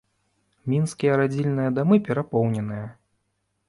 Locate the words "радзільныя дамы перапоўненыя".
1.23-2.85